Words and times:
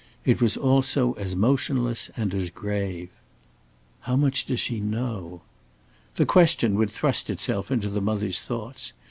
It 0.25 0.41
was 0.41 0.57
also 0.57 1.13
as 1.13 1.35
motionless 1.35 2.09
and 2.17 2.33
as 2.33 2.49
grave. 2.49 3.11
"How 3.99 4.15
much 4.15 4.47
does 4.47 4.59
she 4.59 4.79
know?" 4.79 5.43
The 6.15 6.25
question 6.25 6.73
would 6.73 6.89
thrust 6.89 7.29
itself 7.29 7.69
into 7.69 7.87
the 7.87 8.01
mother's 8.01 8.41
thoughts. 8.41 8.93